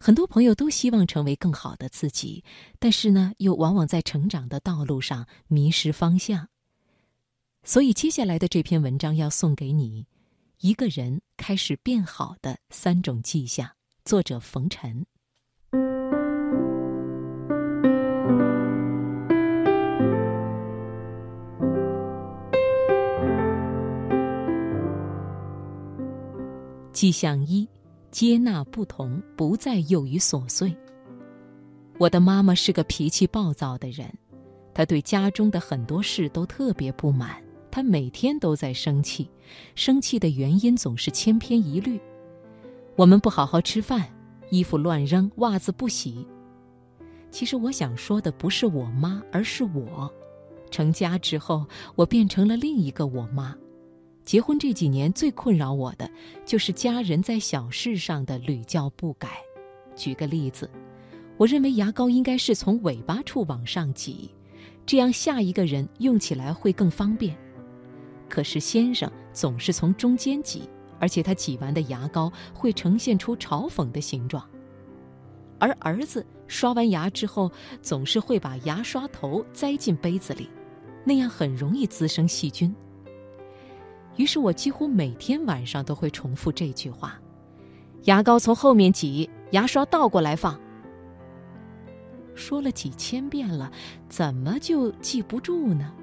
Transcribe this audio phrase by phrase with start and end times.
[0.00, 2.44] 很多朋友都希望成为更好的自己，
[2.78, 6.48] 但是呢，又往往在成长的道路上迷失方向。
[7.64, 10.06] 所以，接下来的这篇文章要送给你：
[10.60, 13.68] 一个人开始变好的三种迹象。
[14.04, 15.04] 作者冯晨。
[26.92, 27.68] 迹象一。
[28.10, 30.74] 接纳不同，不再囿于琐碎。
[31.98, 34.12] 我的妈妈是个脾气暴躁的人，
[34.72, 37.36] 她对家中的很多事都特别不满，
[37.70, 39.28] 她每天都在生气，
[39.74, 42.00] 生气的原因总是千篇一律：
[42.96, 44.08] 我们不好好吃饭，
[44.50, 46.26] 衣服乱扔，袜子不洗。
[47.30, 50.10] 其实我想说的不是我妈，而是我。
[50.70, 53.54] 成家之后，我变成了另一个我妈。
[54.28, 56.06] 结婚这几年，最困扰我的
[56.44, 59.38] 就是家人在小事上的屡教不改。
[59.96, 60.70] 举个例子，
[61.38, 64.30] 我认为牙膏应该是从尾巴处往上挤，
[64.84, 67.34] 这样下一个人用起来会更方便。
[68.28, 74.46] 可是先生总是从中间挤，而且他挤完的牙膏会呈现出嘲讽的形状。
[75.58, 80.50] 而儿子刷完牙之后，总是会把牙刷头栽进杯子里，
[81.02, 82.70] 那样很容易滋生细菌。
[84.18, 87.18] 于是我几乎每天晚上都会重复这句话
[88.04, 90.60] ：“牙膏从后面挤，牙刷倒过来放。”
[92.34, 93.72] 说了几千遍了，
[94.08, 95.94] 怎么就记不住呢？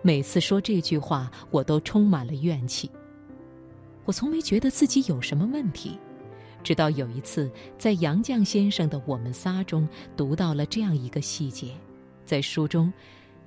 [0.00, 2.88] 每次说这句话，我都充满了怨气。
[4.04, 5.98] 我从没觉得自己有什么问题，
[6.62, 11.72] 直到有一次在杨绛先生的《我们仨》中读到了这样一个细节：
[12.24, 12.92] 在书中，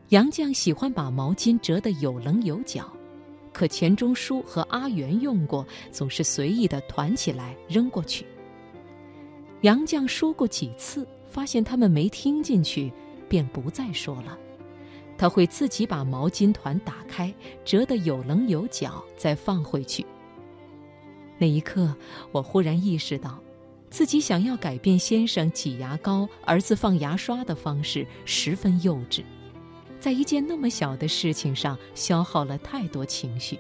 [0.10, 2.90] 杨绛喜欢把毛巾折得有棱有角。
[3.56, 8.26] 可钱钟书和阿元用过，总是随意的团起来扔过去。
[9.62, 12.92] 杨绛说过几次，发现他们没听进去，
[13.30, 14.38] 便不再说了。
[15.18, 17.34] 他会自己把毛巾团打开，
[17.64, 20.06] 折得有棱有角，再放回去。
[21.38, 21.96] 那一刻，
[22.34, 23.40] 我忽然意识到，
[23.90, 29.24] 自己想要改变先生挤牙膏、儿子放牙刷的方式，十分幼稚。
[30.00, 33.58] 在一件那么小的事情上消耗了太多情绪。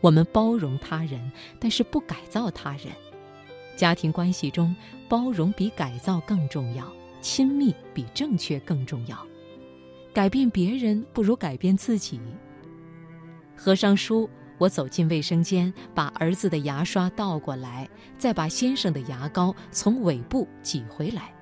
[0.00, 2.88] 我们包容他人，但是不改造他人。
[3.76, 4.74] 家庭关系中，
[5.08, 6.90] 包容比改造更重要，
[7.20, 9.18] 亲密比正确更重要。
[10.12, 12.20] 改变别人不如改变自己。
[13.56, 21.33] 合上书，我走进卫生间，把儿子的牙刷倒过来，再把先生的牙膏从尾部挤回来。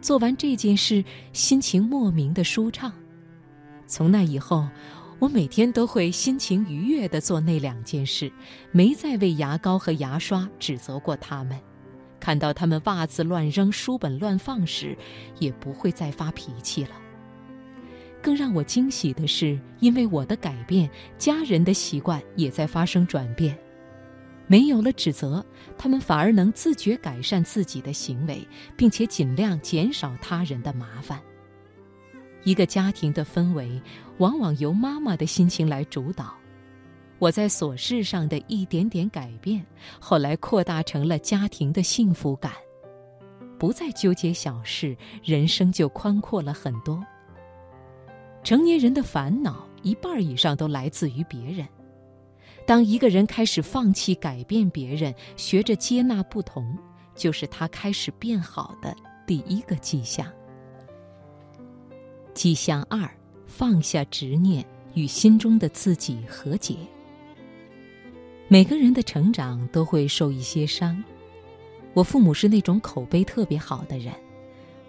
[0.00, 2.92] 做完这件事，心情莫名的舒畅。
[3.86, 4.68] 从那以后，
[5.18, 8.30] 我每天都会心情愉悦地做那两件事，
[8.70, 11.58] 没再为牙膏和牙刷指责过他们。
[12.20, 14.96] 看到他们袜子乱扔、书本乱放时，
[15.38, 16.90] 也不会再发脾气了。
[18.20, 23.56] 更让我惊喜的是，因为我的改变，家人的习惯也在发生转变。
[24.48, 25.44] 没有了指责，
[25.76, 28.44] 他们反而能自觉改善自己的行为，
[28.76, 31.20] 并且尽量减少他人的麻烦。
[32.44, 33.80] 一个家庭的氛围，
[34.16, 36.34] 往往由妈妈的心情来主导。
[37.18, 39.64] 我在琐事上的一点点改变，
[40.00, 42.52] 后来扩大成了家庭的幸福感。
[43.58, 47.04] 不再纠结小事，人生就宽阔了很多。
[48.44, 51.66] 成年人的烦恼，一半以上都来自于别人。
[52.68, 56.76] 当一个人开始放弃改变别人，学着接纳不同，
[57.14, 58.94] 就是他开始变好的
[59.26, 60.30] 第一个迹象。
[62.34, 63.10] 迹象二：
[63.46, 64.62] 放下执念，
[64.92, 66.76] 与心中的自己和解。
[68.48, 71.02] 每个人的成长都会受一些伤。
[71.94, 74.12] 我父母是那种口碑特别好的人，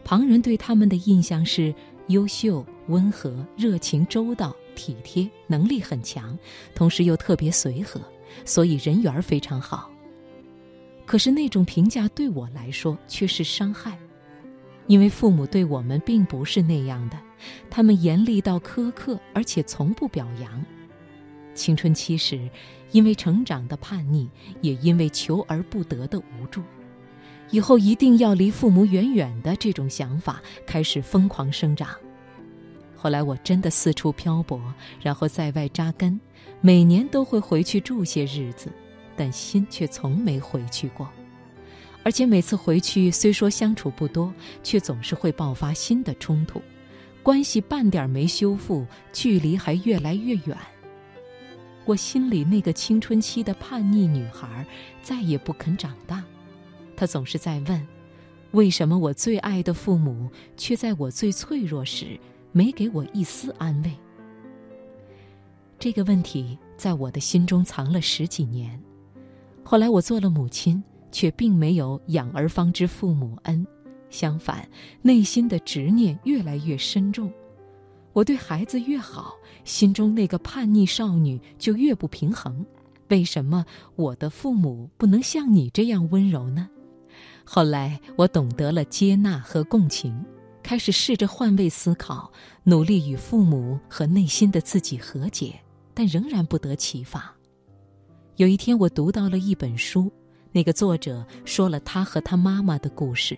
[0.03, 1.73] 旁人对他们的印象是
[2.07, 4.53] 优秀、温和、热情、周到。
[4.79, 6.39] 体贴，能力很强，
[6.73, 7.99] 同时又特别随和，
[8.45, 9.91] 所以人缘非常好。
[11.05, 13.99] 可是那种评价对我来说却是伤害，
[14.87, 17.17] 因为父母对我们并不是那样的，
[17.69, 20.65] 他们严厉到苛刻，而且从不表扬。
[21.53, 22.49] 青春期时，
[22.91, 24.29] 因为成长的叛逆，
[24.61, 26.63] 也因为求而不得的无助，
[27.49, 31.89] 以后一定要离父母远远的这种想法开始疯狂生长。
[33.01, 34.61] 后来我真的四处漂泊，
[35.01, 36.19] 然后在外扎根，
[36.59, 38.69] 每年都会回去住些日子，
[39.15, 41.07] 但心却从没回去过。
[42.03, 46.61] 而且每次回去，虽说相处不多，却总是会爆发新的冲突，
[47.23, 50.57] 关系半点没修复，距离还越来越远。
[51.85, 54.65] 我心里那个青春期的叛逆女孩，
[55.01, 56.21] 再也不肯长大，
[56.97, 57.87] 她总是在问：
[58.51, 62.19] 为什么我最爱的父母却在我最脆弱时
[62.51, 63.91] 没给我一丝安慰？
[65.77, 68.79] 这个问题在我的心中藏了十几年。
[69.63, 73.65] 后来我做了母亲，却并没有养儿方知父母恩，
[74.09, 74.67] 相反，
[75.01, 77.31] 内心的执念越来越深重。
[78.13, 82.65] 我对孩子越好，心中那个叛逆少女就越不平衡。
[83.09, 83.65] 为什么
[83.95, 86.67] 我的父母不能像你这样温柔呢？
[87.43, 90.25] 后来我懂得了接纳和共情，
[90.69, 92.31] 开始试着换位思考，
[92.63, 95.59] 努力与父母和内心的自己和解，
[95.95, 97.35] 但仍然不得其法。
[98.35, 100.13] 有一天，我读到了一本书，
[100.51, 103.35] 那个作者说了他和他妈妈的故事。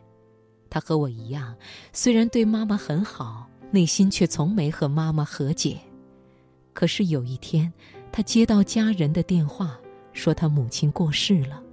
[0.70, 1.56] 他和我一样，
[1.94, 3.48] 虽然对妈妈很好。
[3.72, 5.80] 内心却从没和妈妈和解。
[6.74, 7.72] 可是有一天，
[8.12, 9.80] 他接到家人的电话，
[10.12, 11.64] 说他母亲过世了。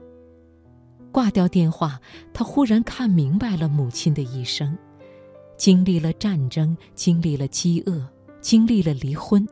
[1.11, 2.00] 挂掉电话，
[2.32, 4.78] 他忽然看明白了母亲的一生：
[5.58, 8.08] 经历了战争，经历了饥饿，
[8.40, 9.46] 经历了离婚。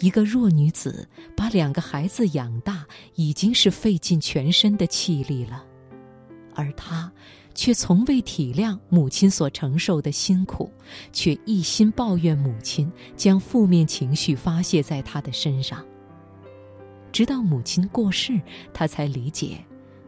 [0.00, 5.64] 一个弱女子把两个孩子养大，已经是费尽全身的气力了，
[6.54, 7.10] 而他。
[7.54, 10.72] 却从未体谅母亲所承受的辛苦，
[11.12, 15.84] 却一心抱怨母亲，将负面情绪发泄在他的身上。
[17.12, 18.40] 直到母亲过世，
[18.72, 19.58] 他才理解，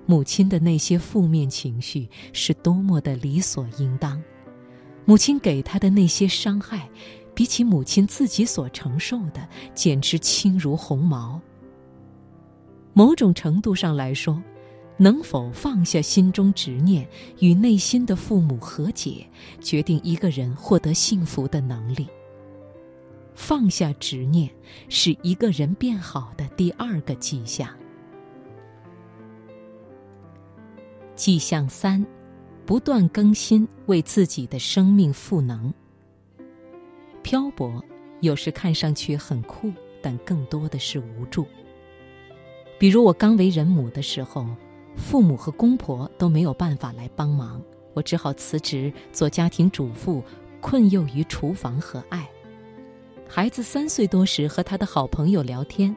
[0.07, 4.19] 母亲的那些负面情绪是多么的理所应当。
[5.05, 6.89] 母亲给他的那些伤害，
[7.35, 11.41] 比起母亲自己所承受的，简直轻如鸿毛。
[12.93, 14.43] 某种程度上来说。
[14.97, 17.05] 能否放下心中执念，
[17.41, 19.27] 与内心的父母和解，
[19.61, 22.07] 决定一个人获得幸福的能力。
[23.35, 24.49] 放下执念，
[24.89, 27.69] 是一个人变好的第二个迹象。
[31.17, 32.07] 迹象三：
[32.67, 35.73] 不断更新，为自己的生命赋能。
[37.23, 37.83] 漂泊
[38.21, 39.73] 有时看上去很酷，
[40.03, 41.47] 但更多的是无助。
[42.79, 44.47] 比如我刚为人母的时候。
[44.97, 47.61] 父母和公婆都没有办法来帮忙，
[47.95, 50.23] 我只好辞职做家庭主妇，
[50.61, 52.31] 困囿于厨房和爱。
[53.29, 55.93] 孩子三岁多时，和他的好朋友聊天，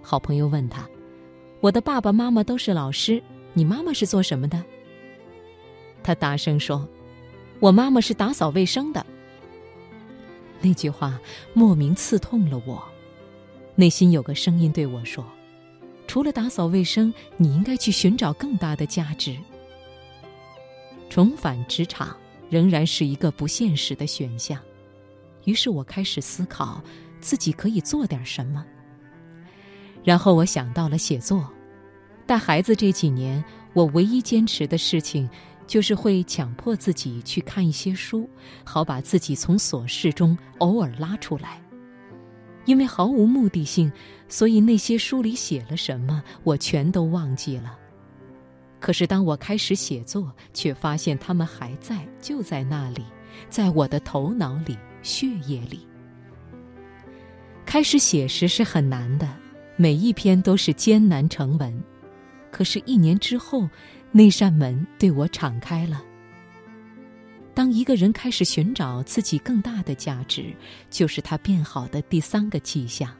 [0.00, 0.88] 好朋友问他
[1.60, 3.22] ：“我的爸爸妈妈都是老师，
[3.52, 4.64] 你妈妈是做什么的？”
[6.02, 6.88] 他大声说
[7.60, 9.04] ：“我妈妈是打扫卫生的。”
[10.60, 11.18] 那句话
[11.54, 12.82] 莫名刺痛了我，
[13.74, 15.24] 内心有个声音对我说。
[16.06, 19.36] 除了打扫卫生，你应该去寻找更大的价值。
[21.08, 22.16] 重返职场
[22.48, 24.60] 仍然是一个不现实的选项，
[25.44, 26.82] 于是我开始思考
[27.20, 28.64] 自己可以做点什么。
[30.02, 31.48] 然后我想到了写作。
[32.26, 33.42] 带孩子这几年，
[33.72, 35.28] 我唯一坚持的事情，
[35.70, 38.28] 就是会强迫自己去看一些书，
[38.64, 41.62] 好把自己从琐事中偶尔拉出来。
[42.64, 43.90] 因为毫无目的性，
[44.28, 47.78] 所以那些书里写了什么，我全都忘记了。
[48.80, 53.04] 可是当我开始写作，却发现他们还在，就在那里，
[53.48, 55.86] 在我的头脑里、血液里。
[57.64, 59.28] 开始写时是很难的，
[59.76, 61.80] 每一篇都是艰难成文。
[62.50, 63.68] 可是，一年之后，
[64.12, 66.02] 那扇门对我敞开了。
[67.54, 70.54] 当一个人开始寻找自己更大的价值，
[70.88, 73.14] 就是他变好的第三个迹象。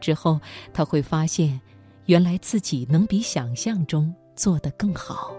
[0.00, 0.40] 之后
[0.72, 1.60] 他会发现，
[2.06, 5.34] 原来自己能比想象中做得更好。